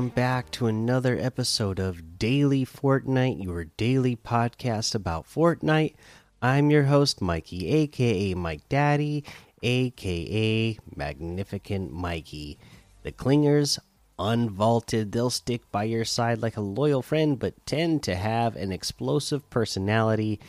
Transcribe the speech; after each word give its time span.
welcome 0.00 0.14
back 0.14 0.50
to 0.50 0.66
another 0.66 1.18
episode 1.20 1.78
of 1.78 2.18
Daily 2.18 2.64
Fortnite, 2.64 3.44
your 3.44 3.64
daily 3.64 4.16
podcast 4.16 4.94
about 4.94 5.26
Fortnite. 5.26 5.92
I'm 6.40 6.70
your 6.70 6.84
host, 6.84 7.20
Mikey, 7.20 7.68
aka 7.68 8.32
Mike 8.32 8.66
Daddy, 8.70 9.24
aka 9.62 10.78
Magnificent 10.96 11.92
Mikey. 11.92 12.58
The 13.02 13.12
Clingers, 13.12 13.78
unvaulted, 14.18 15.12
they'll 15.12 15.28
stick 15.28 15.70
by 15.70 15.84
your 15.84 16.06
side 16.06 16.40
like 16.40 16.56
a 16.56 16.62
loyal 16.62 17.02
friend, 17.02 17.38
but 17.38 17.66
tend 17.66 18.02
to 18.04 18.14
have 18.14 18.56
an 18.56 18.72
explosive 18.72 19.50
personality. 19.50 20.40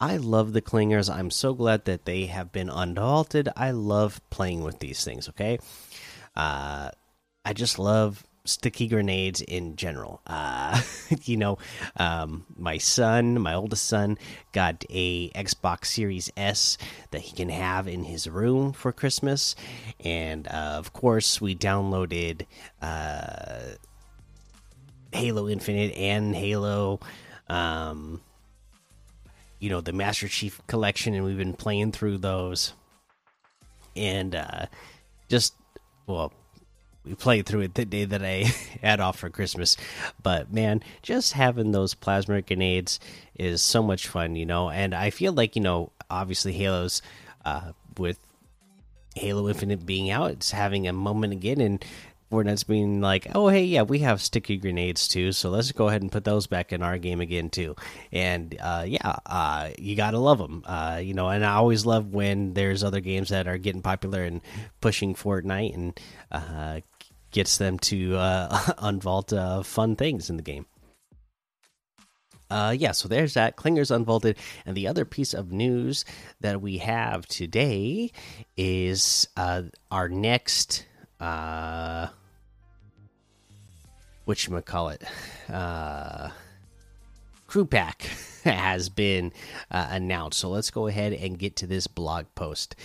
I 0.00 0.18
love 0.18 0.52
the 0.52 0.62
Clingers. 0.62 1.12
I'm 1.12 1.32
so 1.32 1.54
glad 1.54 1.86
that 1.86 2.04
they 2.04 2.26
have 2.26 2.52
been 2.52 2.68
unvaulted. 2.68 3.50
I 3.56 3.72
love 3.72 4.20
playing 4.30 4.62
with 4.62 4.78
these 4.78 5.02
things, 5.02 5.28
okay? 5.30 5.58
Uh, 6.36 6.92
I 7.44 7.52
just 7.52 7.80
love 7.80 8.24
sticky 8.44 8.88
grenades 8.88 9.40
in 9.40 9.76
general. 9.76 10.20
Uh, 10.26 10.80
you 11.24 11.36
know, 11.36 11.58
um, 11.96 12.44
my 12.56 12.78
son, 12.78 13.40
my 13.40 13.54
oldest 13.54 13.86
son, 13.86 14.18
got 14.52 14.84
a 14.90 15.30
Xbox 15.30 15.86
Series 15.86 16.30
S 16.36 16.78
that 17.10 17.22
he 17.22 17.36
can 17.36 17.48
have 17.48 17.88
in 17.88 18.04
his 18.04 18.28
room 18.28 18.72
for 18.72 18.92
Christmas, 18.92 19.54
and 20.00 20.48
uh, 20.48 20.74
of 20.76 20.92
course, 20.92 21.40
we 21.40 21.54
downloaded 21.54 22.46
uh, 22.80 23.76
Halo 25.12 25.48
Infinite 25.48 25.94
and 25.96 26.34
Halo. 26.34 27.00
Um, 27.48 28.20
you 29.62 29.70
know 29.70 29.80
the 29.80 29.92
Master 29.92 30.26
Chief 30.26 30.60
Collection, 30.66 31.14
and 31.14 31.24
we've 31.24 31.38
been 31.38 31.54
playing 31.54 31.92
through 31.92 32.18
those, 32.18 32.72
and 33.94 34.34
uh, 34.34 34.66
just 35.28 35.54
well 36.06 36.32
we 37.04 37.14
played 37.14 37.46
through 37.46 37.60
it 37.60 37.74
the 37.74 37.84
day 37.84 38.04
that 38.04 38.22
I 38.22 38.44
had 38.82 39.00
off 39.00 39.18
for 39.18 39.30
Christmas. 39.30 39.76
But 40.22 40.52
man, 40.52 40.82
just 41.02 41.32
having 41.32 41.72
those 41.72 41.94
plasma 41.94 42.42
grenades 42.42 43.00
is 43.36 43.62
so 43.62 43.82
much 43.82 44.06
fun, 44.06 44.36
you 44.36 44.46
know. 44.46 44.70
And 44.70 44.94
I 44.94 45.10
feel 45.10 45.32
like 45.32 45.56
you 45.56 45.62
know, 45.62 45.92
obviously, 46.10 46.52
Halo's 46.52 47.02
uh, 47.44 47.72
with 47.98 48.18
Halo 49.14 49.48
Infinite 49.48 49.84
being 49.84 50.10
out, 50.10 50.30
it's 50.30 50.50
having 50.50 50.86
a 50.86 50.92
moment 50.92 51.32
again, 51.32 51.60
and 51.60 51.84
Fortnite's 52.32 52.64
being 52.64 53.02
like, 53.02 53.26
oh 53.34 53.48
hey, 53.48 53.64
yeah, 53.64 53.82
we 53.82 53.98
have 53.98 54.22
sticky 54.22 54.56
grenades 54.56 55.06
too, 55.06 55.32
so 55.32 55.50
let's 55.50 55.70
go 55.70 55.88
ahead 55.88 56.00
and 56.00 56.10
put 56.10 56.24
those 56.24 56.46
back 56.46 56.72
in 56.72 56.82
our 56.82 56.96
game 56.96 57.20
again 57.20 57.50
too. 57.50 57.76
And 58.10 58.56
uh, 58.58 58.84
yeah, 58.86 59.16
uh, 59.26 59.68
you 59.78 59.96
gotta 59.96 60.18
love 60.18 60.38
them, 60.38 60.64
uh, 60.64 60.98
you 61.04 61.12
know. 61.12 61.28
And 61.28 61.44
I 61.44 61.56
always 61.56 61.84
love 61.84 62.14
when 62.14 62.54
there's 62.54 62.82
other 62.82 63.00
games 63.00 63.28
that 63.28 63.46
are 63.46 63.58
getting 63.58 63.82
popular 63.82 64.22
and 64.22 64.40
pushing 64.80 65.14
Fortnite 65.14 65.74
and 65.74 66.00
uh, 66.30 66.80
gets 67.32 67.56
them 67.56 67.78
to 67.80 68.16
uh, 68.16 68.58
unvault 68.78 69.36
uh, 69.36 69.62
fun 69.62 69.96
things 69.96 70.30
in 70.30 70.36
the 70.36 70.42
game. 70.42 70.66
Uh, 72.52 72.70
yeah, 72.70 72.92
so 72.92 73.08
there's 73.08 73.32
that. 73.32 73.56
Clingers 73.56 73.90
unvaulted. 73.90 74.36
And 74.66 74.76
the 74.76 74.86
other 74.86 75.06
piece 75.06 75.32
of 75.32 75.52
news 75.52 76.04
that 76.42 76.60
we 76.60 76.78
have 76.78 77.26
today 77.26 78.12
is 78.58 79.26
uh, 79.38 79.62
our 79.90 80.10
next, 80.10 80.84
uh, 81.18 82.08
whatchamacallit, 84.28 85.02
uh, 85.50 86.28
crew 87.46 87.64
pack 87.64 88.02
has 88.44 88.90
been 88.90 89.32
uh, 89.70 89.88
announced. 89.90 90.38
So 90.38 90.50
let's 90.50 90.70
go 90.70 90.88
ahead 90.88 91.14
and 91.14 91.38
get 91.38 91.56
to 91.56 91.66
this 91.66 91.86
blog 91.86 92.26
post. 92.34 92.76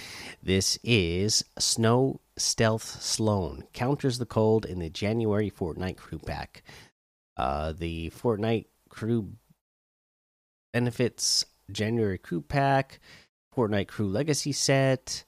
This 0.42 0.80
is 0.82 1.44
Snow 1.60 2.22
Stealth 2.38 3.02
Sloan 3.02 3.64
counters 3.74 4.18
the 4.18 4.26
cold 4.26 4.66
in 4.66 4.80
the 4.80 4.90
January 4.90 5.52
Fortnite 5.52 5.98
crew 5.98 6.20
pack. 6.20 6.64
Uh, 7.36 7.74
the 7.74 8.10
Fortnite 8.12 8.66
crew 8.90 9.34
benefits 10.74 11.46
January 11.72 12.18
crew 12.18 12.42
pack, 12.42 13.00
Fortnite 13.56 13.88
crew 13.88 14.08
legacy 14.08 14.52
set, 14.52 15.26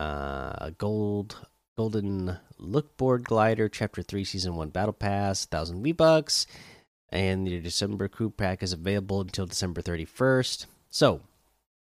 uh, 0.00 0.70
gold 0.78 1.46
golden 1.76 2.36
lookboard 2.58 3.24
glider 3.24 3.68
chapter 3.68 4.02
3 4.02 4.24
season 4.24 4.54
1 4.54 4.68
battle 4.70 4.92
pass 4.92 5.46
1000 5.50 5.82
v 5.82 5.92
bucks 5.92 6.46
and 7.10 7.46
the 7.46 7.60
december 7.60 8.08
crew 8.08 8.28
pack 8.28 8.62
is 8.62 8.72
available 8.72 9.20
until 9.20 9.46
december 9.46 9.80
31st 9.80 10.66
so 10.90 11.20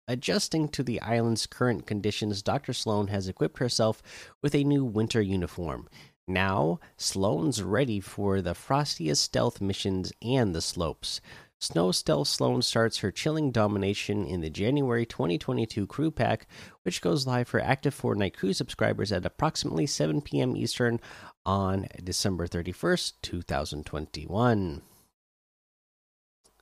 Adjusting 0.09 0.69
to 0.69 0.81
the 0.81 0.99
island's 1.01 1.45
current 1.45 1.85
conditions, 1.85 2.41
Dr. 2.41 2.73
Sloan 2.73 3.09
has 3.09 3.27
equipped 3.27 3.59
herself 3.59 4.01
with 4.41 4.55
a 4.55 4.63
new 4.63 4.83
winter 4.83 5.21
uniform. 5.21 5.87
Now, 6.27 6.79
Sloan's 6.97 7.61
ready 7.61 7.99
for 7.99 8.41
the 8.41 8.55
frostiest 8.55 9.21
stealth 9.21 9.61
missions 9.61 10.11
and 10.19 10.55
the 10.55 10.61
slopes. 10.61 11.21
Snow 11.59 11.91
Stealth 11.91 12.27
Sloan 12.27 12.63
starts 12.63 12.97
her 12.99 13.11
chilling 13.11 13.51
domination 13.51 14.25
in 14.25 14.41
the 14.41 14.49
January 14.49 15.05
2022 15.05 15.85
crew 15.85 16.09
pack, 16.09 16.47
which 16.81 17.01
goes 17.01 17.27
live 17.27 17.47
for 17.47 17.59
active 17.59 17.93
Fortnite 17.93 18.33
crew 18.33 18.53
subscribers 18.53 19.11
at 19.11 19.27
approximately 19.27 19.85
7 19.85 20.21
p.m. 20.21 20.57
Eastern 20.57 20.99
on 21.45 21.87
December 22.03 22.47
31st, 22.47 23.13
2021. 23.21 24.81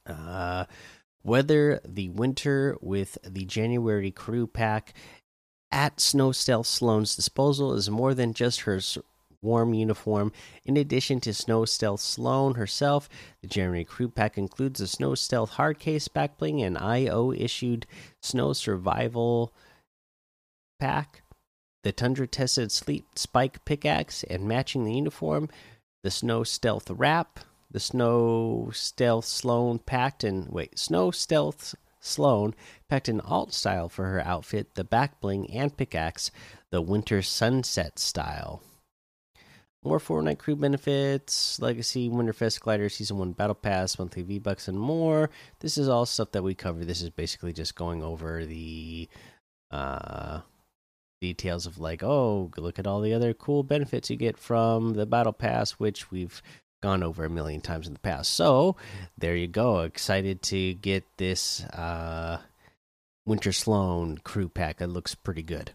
Uh, 0.06 0.66
weather 1.28 1.82
the 1.86 2.10
winter 2.10 2.78
with 2.82 3.18
the 3.24 3.46
January 3.46 4.12
crew 4.12 4.48
pack 4.48 4.94
at 5.72 6.00
Snow 6.00 6.32
Stealth 6.32 6.66
Sloan's 6.66 7.16
disposal 7.16 7.74
is 7.74 7.90
more 7.90 8.14
than 8.14 8.34
just 8.34 8.62
her 8.62 8.80
warm 9.42 9.74
uniform. 9.74 10.32
In 10.66 10.78
addition 10.78 11.20
to 11.22 11.34
Snow 11.34 11.66
Stealth 11.66 12.00
Sloan 12.00 12.56
herself, 12.56 13.10
the 13.42 13.48
January 13.48 13.84
crew 13.84 14.10
pack 14.10 14.38
includes 14.38 14.80
a 14.80 14.88
Snow 14.88 15.14
Stealth 15.16 15.52
hardcase 15.54 16.08
backbling 16.08 16.66
and 16.66 16.78
IO 16.78 17.32
issued 17.34 17.86
Snow 18.22 18.54
Survival 18.54 19.54
pack, 20.80 21.24
the 21.84 21.92
Tundra 21.92 22.28
tested 22.28 22.72
Sleep 22.72 23.06
Spike 23.16 23.64
pickaxe, 23.66 24.24
and 24.24 24.48
matching 24.48 24.86
the 24.86 24.94
uniform, 24.94 25.50
the 26.04 26.12
Snow 26.12 26.44
Stealth 26.44 26.90
wrap, 26.90 27.40
the 27.70 27.80
Snow 27.80 28.70
Stealth 28.74 29.26
Sloan 29.26 29.80
packed 29.80 30.24
in 30.24 30.48
wait, 30.50 30.78
Snow 30.80 31.12
Stealth 31.12 31.76
Sloan 32.00 32.56
packed 32.88 33.10
in 33.10 33.20
alt 33.22 33.54
style 33.54 33.90
for 33.90 34.06
her 34.06 34.22
outfit, 34.22 34.76
the 34.76 34.84
back 34.84 35.20
bling 35.20 35.52
and 35.52 35.76
pickaxe, 35.76 36.32
the 36.72 36.82
Winter 36.82 37.22
Sunset 37.22 38.00
style. 38.00 38.62
More 39.84 40.00
Fortnite 40.00 40.40
crew 40.40 40.56
benefits, 40.56 41.62
Legacy, 41.62 42.10
Winterfest 42.10 42.60
Glider, 42.60 42.90
Season 42.90 43.18
1 43.18 43.34
Battle 43.34 43.56
Pass, 43.56 43.98
monthly 43.98 44.24
V 44.24 44.40
Bucks, 44.40 44.68
and 44.68 44.80
more. 44.80 45.30
This 45.60 45.78
is 45.78 45.88
all 45.88 46.06
stuff 46.06 46.32
that 46.32 46.44
we 46.44 46.56
cover. 46.56 46.84
This 46.84 47.02
is 47.02 47.10
basically 47.10 47.54
just 47.54 47.76
going 47.76 48.04
over 48.04 48.46
the 48.46 49.08
uh, 49.72 50.42
details 51.22 51.66
of, 51.66 51.78
like, 51.78 52.04
oh, 52.04 52.52
look 52.58 52.80
at 52.80 52.88
all 52.88 53.02
the 53.02 53.14
other 53.14 53.34
cool 53.34 53.64
benefits 53.64 54.10
you 54.10 54.18
get 54.18 54.38
from 54.38 54.94
the 54.94 55.06
Battle 55.06 55.32
Pass, 55.32 55.72
which 55.74 56.12
we've 56.12 56.42
gone 56.82 57.04
over 57.04 57.26
a 57.26 57.30
million 57.30 57.62
times 57.62 57.88
in 57.88 57.94
the 57.94 58.00
past. 58.00 58.34
So 58.34 58.76
there 59.18 59.36
you 59.36 59.48
go. 59.48 59.82
Excited 59.82 60.42
to 60.44 60.74
get 60.76 61.06
this 61.18 61.64
uh, 61.66 62.40
Winter 63.26 63.52
Sloan 63.52 64.18
crew 64.20 64.50
pack. 64.50 64.82
It 64.82 64.88
looks 64.88 65.16
pretty 65.16 65.44
good. 65.44 65.72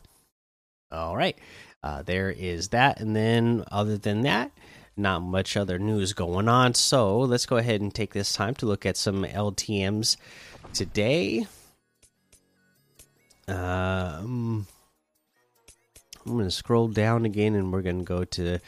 All 0.90 1.16
right, 1.16 1.38
uh, 1.82 2.02
there 2.02 2.30
is 2.30 2.68
that, 2.68 3.00
and 3.00 3.16
then 3.16 3.64
other 3.70 3.96
than 3.96 4.22
that. 4.22 4.52
Not 4.94 5.20
much 5.20 5.56
other 5.56 5.78
news 5.78 6.12
going 6.12 6.48
on, 6.48 6.74
so 6.74 7.20
let's 7.20 7.46
go 7.46 7.56
ahead 7.56 7.80
and 7.80 7.94
take 7.94 8.12
this 8.12 8.34
time 8.34 8.54
to 8.56 8.66
look 8.66 8.84
at 8.84 8.98
some 8.98 9.24
LTMs 9.24 10.18
today. 10.74 11.46
Um, 13.48 14.66
I'm 16.26 16.32
going 16.32 16.44
to 16.44 16.50
scroll 16.50 16.88
down 16.88 17.24
again, 17.24 17.54
and 17.54 17.72
we're 17.72 17.80
going 17.80 18.00
to 18.00 18.04
go 18.04 18.24
to 18.24 18.58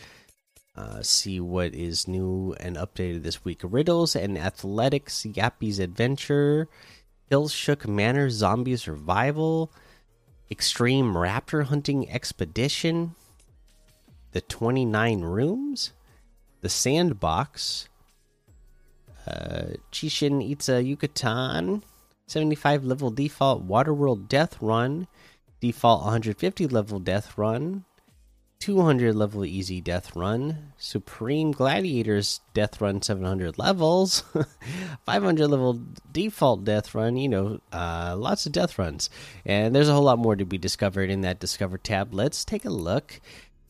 uh, 0.76 1.02
see 1.02 1.38
what 1.40 1.74
is 1.74 2.08
new 2.08 2.54
and 2.58 2.76
updated 2.76 3.22
this 3.22 3.44
week. 3.44 3.60
Riddles 3.62 4.16
and 4.16 4.36
Athletics, 4.36 5.24
Yappy's 5.24 5.78
Adventure, 5.78 6.68
Hills 7.28 7.52
Shook 7.52 7.86
Manor 7.86 8.28
Zombie 8.30 8.76
Survival, 8.76 9.70
Extreme 10.50 11.14
Raptor 11.14 11.64
Hunting 11.64 12.10
Expedition, 12.10 13.14
The 14.32 14.40
29 14.40 15.20
Rooms, 15.20 15.92
The 16.60 16.68
Sandbox, 16.68 17.88
uh, 19.26 19.74
Chichen 19.90 20.42
Itza 20.42 20.82
Yucatan, 20.82 21.82
75 22.26 22.84
level 22.84 23.10
default 23.10 23.66
Waterworld 23.66 24.28
Death 24.28 24.60
Run, 24.60 25.06
default 25.60 26.02
150 26.02 26.66
level 26.66 26.98
Death 26.98 27.38
Run, 27.38 27.84
200 28.60 29.14
level 29.14 29.44
easy 29.44 29.80
death 29.80 30.16
run, 30.16 30.72
Supreme 30.78 31.52
Gladiators 31.52 32.40
death 32.54 32.80
run 32.80 33.02
700 33.02 33.58
levels, 33.58 34.22
500 35.04 35.48
level 35.48 35.80
default 36.12 36.64
death 36.64 36.94
run, 36.94 37.16
you 37.16 37.28
know, 37.28 37.60
uh, 37.72 38.14
lots 38.16 38.46
of 38.46 38.52
death 38.52 38.78
runs. 38.78 39.10
And 39.44 39.74
there's 39.74 39.88
a 39.88 39.92
whole 39.92 40.04
lot 40.04 40.18
more 40.18 40.36
to 40.36 40.44
be 40.44 40.58
discovered 40.58 41.10
in 41.10 41.20
that 41.22 41.40
Discover 41.40 41.78
tab. 41.78 42.14
Let's 42.14 42.44
take 42.44 42.64
a 42.64 42.70
look 42.70 43.20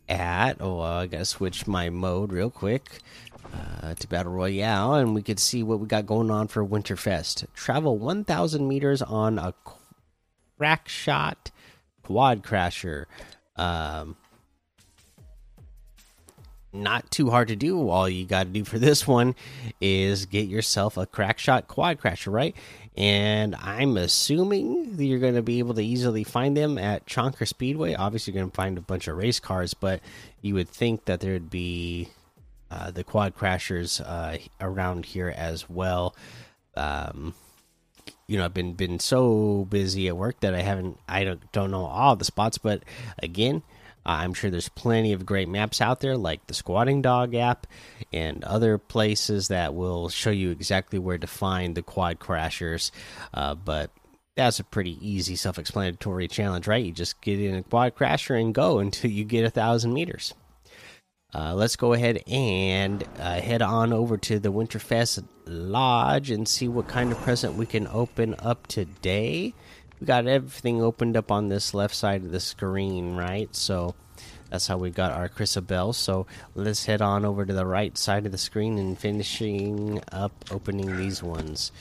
at. 0.08 0.60
Oh, 0.60 0.81
I 0.81 1.06
gotta 1.06 1.25
switch 1.25 1.66
my 1.66 1.90
mode 1.90 2.32
real 2.32 2.50
quick 2.50 3.00
uh, 3.52 3.94
to 3.94 4.08
Battle 4.08 4.32
Royale, 4.32 4.94
and 4.94 5.14
we 5.14 5.22
could 5.22 5.40
see 5.40 5.62
what 5.62 5.80
we 5.80 5.87
got 5.87 6.06
going 6.06 6.30
on 6.30 6.48
for 6.48 6.64
Winterfest. 6.64 7.46
Travel 7.54 7.98
1,000 7.98 8.69
meters 8.69 9.02
on 9.02 9.38
a 9.38 9.54
crack 10.56 10.88
shot 10.88 11.50
quad 12.04 12.42
crasher. 12.42 13.06
Um, 13.56 14.16
not 16.75 17.11
too 17.11 17.31
hard 17.31 17.49
to 17.49 17.56
do. 17.56 17.88
All 17.88 18.09
you 18.09 18.26
got 18.26 18.44
to 18.44 18.49
do 18.50 18.65
for 18.65 18.79
this 18.79 19.06
one 19.06 19.35
is 19.81 20.26
get 20.26 20.49
yourself 20.49 20.97
a 20.97 21.06
crack 21.06 21.38
shot 21.38 21.69
quad 21.69 22.00
crasher, 22.00 22.32
right? 22.32 22.55
And 22.97 23.56
I'm 23.56 23.97
assuming 23.97 24.97
that 24.97 25.05
you're 25.05 25.19
going 25.19 25.35
to 25.35 25.43
be 25.43 25.59
able 25.59 25.75
to 25.75 25.85
easily 25.85 26.23
find 26.23 26.56
them 26.56 26.79
at 26.79 27.06
Chonker 27.06 27.47
Speedway. 27.47 27.94
Obviously, 27.94 28.32
you're 28.32 28.43
going 28.43 28.50
to 28.50 28.55
find 28.55 28.79
a 28.79 28.82
bunch 28.82 29.09
of 29.09 29.17
race 29.17 29.41
cars, 29.41 29.75
but 29.75 30.00
you 30.43 30.55
would 30.55 30.69
think 30.69 31.06
that 31.06 31.21
there'd 31.21 31.50
be 31.50 32.09
uh, 32.71 32.91
the 32.91 33.03
quad 33.03 33.37
crashers 33.37 34.00
uh, 34.00 34.38
around 34.61 35.06
here 35.06 35.32
as 35.37 35.69
well. 35.69 36.15
Um, 36.76 37.35
you 38.26 38.38
know, 38.38 38.44
I've 38.44 38.55
been 38.55 38.75
been 38.75 39.00
so 39.00 39.67
busy 39.69 40.09
at 40.09 40.17
work 40.17 40.41
that 40.41 40.55
I 40.55 40.62
haven't 40.62 40.99
I 41.09 41.25
don't 41.25 41.53
don't 41.53 41.71
know 41.71 41.85
all 41.85 42.17
the 42.17 42.25
spots, 42.25 42.59
but 42.59 42.82
again, 43.19 43.62
I'm 44.06 44.34
sure 44.34 44.50
there's 44.50 44.68
plenty 44.68 45.12
of 45.12 45.24
great 45.24 45.48
maps 45.48 45.80
out 45.80 46.00
there, 46.00 46.16
like 46.16 46.46
the 46.46 46.54
Squatting 46.54 47.02
Dog 47.02 47.34
app 47.34 47.66
and 48.12 48.44
other 48.44 48.78
places 48.78 49.48
that 49.48 49.74
will 49.74 50.08
show 50.08 50.30
you 50.30 50.50
exactly 50.50 50.98
where 50.98 51.18
to 51.18 51.26
find 51.26 51.74
the 51.74 51.82
quad 51.82 52.18
crashers. 52.20 52.90
Uh, 53.32 53.54
but 53.54 53.90
that's 54.36 54.60
a 54.60 54.64
pretty 54.64 54.98
easy, 55.00 55.36
self 55.36 55.58
explanatory 55.58 56.28
challenge, 56.28 56.66
right? 56.66 56.84
You 56.84 56.92
just 56.92 57.20
get 57.20 57.40
in 57.40 57.54
a 57.54 57.62
quad 57.62 57.94
crasher 57.94 58.38
and 58.38 58.54
go 58.54 58.78
until 58.80 59.10
you 59.10 59.24
get 59.24 59.44
a 59.44 59.50
thousand 59.50 59.94
meters. 59.94 60.34
Uh, 61.34 61.52
let's 61.52 61.74
go 61.74 61.92
ahead 61.92 62.22
and 62.28 63.02
uh, 63.18 63.40
head 63.40 63.60
on 63.60 63.92
over 63.92 64.16
to 64.16 64.38
the 64.38 64.52
Winterfest 64.52 65.24
Lodge 65.46 66.30
and 66.30 66.46
see 66.46 66.68
what 66.68 66.86
kind 66.86 67.10
of 67.10 67.18
present 67.22 67.54
we 67.56 67.66
can 67.66 67.88
open 67.88 68.36
up 68.38 68.68
today 68.68 69.52
we 70.00 70.06
got 70.06 70.26
everything 70.26 70.82
opened 70.82 71.17
up 71.17 71.31
on 71.31 71.49
this 71.49 71.75
left 71.75 71.94
side 71.94 72.25
of 72.25 72.32
the 72.32 72.41
screen, 72.41 73.17
right? 73.17 73.55
So 73.55 73.94
that's 74.50 74.67
how 74.67 74.76
we 74.76 74.91
got 74.91 75.12
our 75.12 75.29
Krisabelle. 75.29 75.94
So 75.94 76.26
let's 76.55 76.85
head 76.85 77.02
on 77.02 77.25
over 77.25 77.44
to 77.44 77.52
the 77.52 77.67
right 77.67 77.96
side 77.99 78.26
of 78.26 78.32
the 78.32 78.38
screen 78.38 78.79
and 78.79 78.99
finishing 78.99 80.00
up 80.12 80.32
opening 80.50 80.96
these 80.96 81.23
ones. 81.23 81.73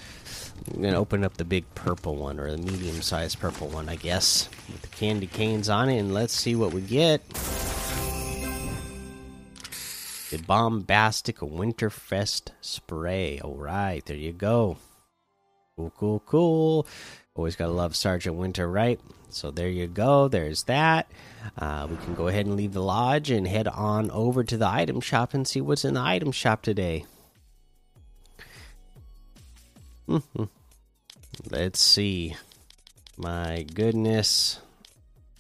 I'm 0.74 0.82
gonna 0.82 0.98
open 0.98 1.24
up 1.24 1.38
the 1.38 1.46
big 1.46 1.66
purple 1.76 2.16
one 2.16 2.40
or 2.40 2.50
the 2.50 2.58
medium 2.58 3.02
sized 3.02 3.40
purple 3.40 3.68
one, 3.68 3.90
I 3.90 3.96
guess, 3.96 4.50
with 4.72 4.82
the 4.82 4.88
candy 4.88 5.28
canes 5.28 5.70
on 5.70 5.90
it, 5.90 6.00
and 6.00 6.14
let's 6.14 6.34
see 6.34 6.56
what 6.56 6.74
we 6.74 6.82
get. 6.82 7.28
The 10.32 10.38
bombastic 10.48 11.38
Winterfest 11.38 12.50
spray. 12.62 13.40
All 13.40 13.56
right, 13.56 14.04
there 14.06 14.18
you 14.18 14.34
go. 14.34 14.78
Cool, 15.76 15.94
cool, 15.96 16.20
cool. 16.26 16.88
Always 17.36 17.56
gotta 17.56 17.72
love 17.72 17.96
Sergeant 17.96 18.36
Winter, 18.36 18.70
right? 18.70 19.00
So 19.30 19.50
there 19.50 19.70
you 19.70 19.88
go. 19.88 20.28
There's 20.28 20.64
that. 20.64 21.10
Uh, 21.58 21.88
we 21.90 21.98
can 21.98 22.14
go 22.14 22.28
ahead 22.28 22.46
and 22.46 22.56
leave 22.56 22.74
the 22.74 22.84
lodge 22.84 23.32
and 23.32 23.48
head 23.48 23.68
on 23.68 24.12
over 24.12 24.44
to 24.44 24.56
the 24.56 24.68
item 24.68 25.02
shop 25.02 25.34
and 25.34 25.48
see 25.48 25.60
what's 25.60 25.84
in 25.84 25.96
the 25.96 26.02
item 26.02 26.32
shop 26.32 26.62
today. 26.62 27.06
Let's 31.50 31.80
see. 31.82 32.36
My 33.18 33.66
goodness. 33.74 34.60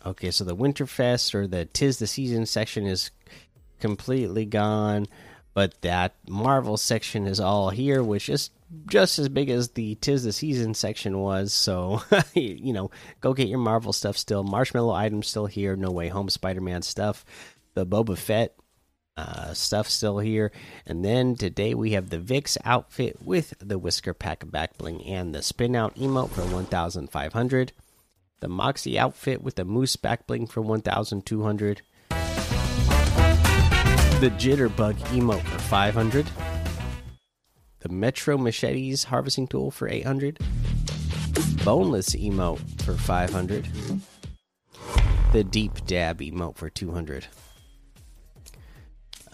Okay, 0.06 0.32
so 0.32 0.44
the 0.44 0.56
Winterfest 0.56 1.36
or 1.36 1.46
the 1.46 1.66
Tis 1.66 2.00
the 2.00 2.08
Season 2.08 2.48
section 2.48 2.88
is 2.88 3.12
completely 3.80 4.46
gone, 4.46 5.06
but 5.54 5.80
that 5.82 6.16
Marvel 6.28 6.78
section 6.78 7.28
is 7.28 7.40
all 7.40 7.70
here, 7.70 8.04
which 8.04 8.30
is 8.30 8.50
just 8.88 9.20
as 9.20 9.30
big 9.30 9.50
as 9.50 9.70
the 9.70 9.96
tis 9.96 10.24
the 10.24 10.34
season 10.34 10.74
section 10.74 11.20
was 11.20 11.54
so 11.54 12.02
you 12.34 12.74
know 12.74 12.92
go 13.22 13.34
get 13.34 13.48
your 13.48 13.60
marvel 13.60 13.94
stuff 13.94 14.18
still. 14.18 14.44
Marshmallow 14.44 14.94
items 14.94 15.28
still 15.28 15.46
here. 15.46 15.76
No 15.76 15.92
way 15.92 16.08
home 16.10 16.30
spider-man 16.30 16.82
stuff. 16.82 17.26
The 17.74 17.86
boba 17.86 18.18
fett 18.18 18.56
uh, 19.16 19.54
stuff 19.54 19.90
still 19.90 20.20
here. 20.20 20.52
And 20.86 21.04
then 21.06 21.36
today 21.36 21.74
we 21.74 21.92
have 21.92 22.10
the 22.10 22.20
vix 22.20 22.58
outfit 22.64 23.22
with 23.22 23.54
the 23.60 23.78
whisker 23.78 24.14
pack 24.14 24.50
back 24.50 24.78
bling 24.78 25.04
and 25.06 25.34
the 25.34 25.42
spin 25.42 25.76
out 25.76 25.96
emote 25.96 26.30
for 26.32 26.42
1500 26.42 27.72
the 28.40 28.50
moxie 28.50 29.00
outfit 29.00 29.42
with 29.42 29.56
the 29.56 29.64
moose 29.64 29.96
back 29.96 30.28
bling 30.28 30.46
for 30.46 30.62
1200 30.62 31.82
the 34.20 34.30
jitterbug 34.32 34.96
emote 35.14 35.42
for 35.44 35.60
500 35.60 36.28
the 37.84 37.90
Metro 37.90 38.38
Machetes 38.38 39.04
harvesting 39.04 39.46
tool 39.46 39.70
for 39.70 39.90
800, 39.90 40.40
Boneless 41.66 42.16
emote 42.16 42.82
for 42.82 42.94
500, 42.94 43.68
the 45.34 45.44
Deep 45.44 45.86
Dab 45.86 46.20
emote 46.20 46.56
for 46.56 46.70
200. 46.70 47.28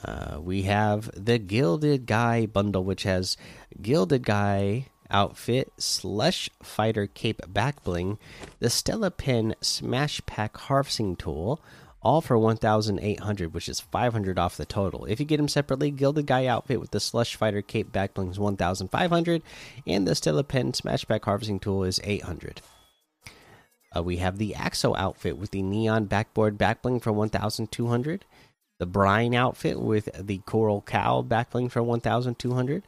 Uh, 0.04 0.40
we 0.42 0.64
have 0.64 1.12
the 1.14 1.38
Gilded 1.38 2.08
Guy 2.08 2.48
bundle, 2.48 2.84
which 2.84 3.04
has 3.04 3.38
Gilded 3.82 4.24
Guy 4.24 4.88
outfit, 5.12 5.72
Slush 5.78 6.50
Fighter 6.64 7.06
Cape 7.06 7.42
back 7.48 7.84
bling, 7.84 8.18
the 8.60 8.70
Stella 8.72 9.12
Pen 9.12 9.56
Smash 9.62 10.22
Pack 10.26 10.58
harvesting 10.58 11.16
tool, 11.16 11.62
all 12.02 12.22
for 12.22 12.38
1800 12.38 13.54
which 13.54 13.68
is 13.68 13.80
500 13.80 14.40
off 14.40 14.58
the 14.58 14.66
total. 14.66 15.06
If 15.06 15.20
you 15.20 15.26
get 15.26 15.38
them 15.38 15.48
separately 15.48 15.92
gilded 15.92 16.28
guy 16.28 16.46
outfit 16.46 16.80
with 16.80 16.92
the 16.92 17.00
slush 17.00 17.36
fighter 17.36 17.62
cape 17.62 17.92
backbling 17.92 18.32
is 18.32 18.40
1500 18.40 19.42
and 19.86 20.08
the 20.08 20.16
stella 20.16 20.44
pen 20.44 20.72
smashback 20.72 21.26
harvesting 21.26 21.60
tool 21.60 21.84
is 21.84 22.00
800 22.04 22.62
uh, 23.96 24.04
we 24.04 24.18
have 24.18 24.38
the 24.38 24.54
axo 24.58 24.96
outfit 24.98 25.38
with 25.38 25.52
the 25.52 25.62
neon 25.62 26.06
backboard 26.06 26.58
backbling 26.58 27.02
for 27.02 27.12
1200 27.12 28.26
the 28.80 28.86
brine 28.86 29.36
outfit 29.36 29.80
with 29.80 30.10
the 30.26 30.38
coral 30.40 30.82
cow 30.82 31.22
backbling 31.22 31.70
for 31.70 31.84
1200 31.84 32.84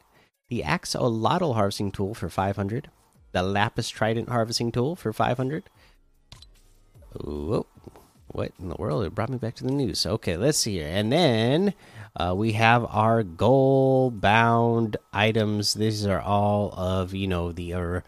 the 0.48 0.62
axolotl 0.62 1.54
harvesting 1.54 1.92
tool 1.92 2.14
for 2.14 2.28
500 2.28 2.88
the 3.32 3.42
lapis 3.42 3.88
trident 3.88 4.28
harvesting 4.28 4.72
tool 4.72 4.96
for 4.96 5.12
500 5.12 5.64
Whoa 7.14 7.66
what 8.32 8.52
in 8.58 8.68
the 8.68 8.76
world? 8.76 9.04
It 9.04 9.14
brought 9.14 9.30
me 9.30 9.38
back 9.38 9.54
to 9.56 9.64
the 9.64 9.72
news. 9.72 10.06
Okay, 10.06 10.36
let's 10.36 10.58
see 10.58 10.74
here. 10.74 10.88
And 10.88 11.12
then 11.12 11.74
uh, 12.16 12.34
we 12.36 12.52
have 12.52 12.84
our 12.86 13.22
goal 13.22 14.10
bound 14.10 14.96
items. 15.12 15.74
These 15.74 16.06
are 16.06 16.20
all 16.20 16.72
of, 16.76 17.14
you 17.14 17.26
know, 17.26 17.52
the 17.52 17.74
uh, 17.74 18.00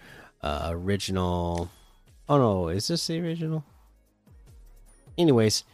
original. 0.69 1.71
Oh 2.29 2.39
no, 2.39 2.69
is 2.69 2.89
this 2.89 3.07
the 3.07 3.21
original? 3.21 3.65
Anyways, 5.17 5.65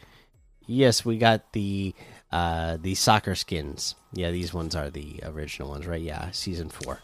yes, 0.67 1.03
we 1.05 1.17
got 1.17 1.53
the 1.53 1.93
uh 2.31 2.77
the 2.81 2.95
soccer 2.95 3.35
skins. 3.35 3.95
Yeah, 4.13 4.31
these 4.31 4.53
ones 4.53 4.75
are 4.75 4.89
the 4.89 5.19
original 5.23 5.69
ones, 5.69 5.85
right? 5.87 6.01
Yeah, 6.01 6.31
season 6.31 6.69
4. 6.69 6.99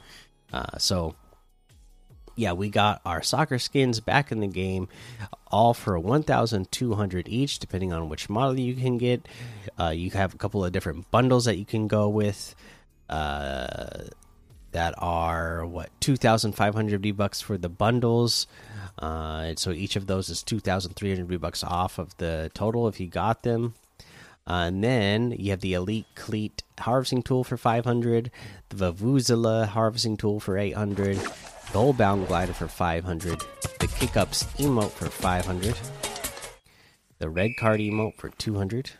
Uh 0.54 0.78
so 0.78 1.16
yeah, 2.38 2.54
we 2.54 2.70
got 2.70 3.02
our 3.04 3.24
soccer 3.24 3.58
skins 3.58 4.00
back 4.00 4.32
in 4.32 4.40
the 4.40 4.48
game, 4.48 4.88
all 5.48 5.74
for 5.74 6.00
1,200 6.00 7.28
each, 7.28 7.58
depending 7.58 7.92
on 7.92 8.10
which 8.10 8.30
model 8.30 8.60
you 8.60 8.76
can 8.76 9.00
get. 9.00 9.28
Uh, 9.78 9.90
you 9.90 10.12
have 10.12 10.36
a 10.36 10.38
couple 10.38 10.64
of 10.64 10.72
different 10.72 11.10
bundles 11.10 11.46
that 11.46 11.58
you 11.58 11.66
can 11.66 11.88
go 11.88 12.08
with 12.08 12.56
uh, 13.10 14.04
that 14.72 14.94
are 15.00 15.66
what 15.66 15.90
2,500 16.00 17.02
V 17.02 17.12
bucks 17.12 17.42
for 17.42 17.58
the 17.58 17.70
bundles. 17.70 18.46
Uh, 19.00 19.54
so 19.56 19.72
each 19.72 19.96
of 19.96 20.06
those 20.06 20.30
is 20.30 20.44
2,300 20.44 21.28
V 21.28 21.38
bucks 21.38 21.64
off 21.64 21.98
of 21.98 22.16
the 22.18 22.52
total 22.54 22.88
if 22.88 23.00
you 23.00 23.08
got 23.08 23.42
them. 23.42 23.74
Uh, 24.48 24.66
and 24.68 24.84
then 24.84 25.32
you 25.32 25.50
have 25.50 25.62
the 25.62 25.74
Elite 25.74 26.06
Cleat 26.14 26.62
harvesting 26.80 27.24
tool 27.24 27.44
for 27.44 27.58
500, 27.58 28.30
the 28.70 28.94
Vuvuzela 28.94 29.68
harvesting 29.68 30.16
tool 30.18 30.40
for 30.40 30.58
800 30.58 31.20
Goalbound 31.72 32.28
Glider 32.28 32.54
for 32.54 32.68
500. 32.68 33.42
The 33.80 33.88
Kick 33.88 34.18
Ups 34.18 34.46
emote 34.58 34.92
for 34.92 35.10
500. 35.10 35.78
The 37.20 37.30
Red 37.30 37.52
Card 37.58 37.80
emote 37.80 38.16
for 38.16 38.30
200. 38.30 38.92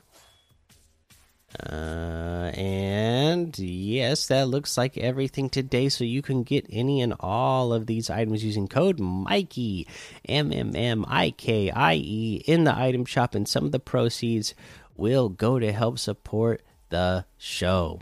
Uh, 1.66 2.52
and 2.54 3.58
yes, 3.58 4.28
that 4.28 4.48
looks 4.48 4.78
like 4.78 4.98
everything 4.98 5.50
today. 5.50 5.90
So 5.90 6.04
you 6.04 6.22
can 6.22 6.44
get 6.44 6.66
any 6.70 7.02
and 7.02 7.14
all 7.20 7.74
of 7.74 7.88
these 7.88 8.10
items 8.10 8.44
using 8.44 8.68
code 8.68 9.00
Mikey 9.00 9.88
M 10.26 10.52
M 10.52 10.76
M 10.76 11.06
I 11.08 11.32
K 11.32 11.72
I 11.72 11.96
E 11.96 12.44
in 12.46 12.66
the 12.66 12.78
item 12.78 13.06
shop, 13.06 13.34
and 13.34 13.48
some 13.48 13.66
of 13.66 13.72
the 13.72 13.80
proceeds 13.80 14.54
will 14.96 15.30
go 15.30 15.58
to 15.58 15.72
help 15.72 16.00
support 16.00 16.62
the 16.90 17.26
show. 17.38 18.02